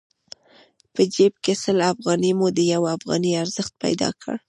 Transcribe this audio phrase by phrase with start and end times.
[0.93, 4.35] په جېب کې سل افغانۍ مو د يوې افغانۍ ارزښت پيدا کړ.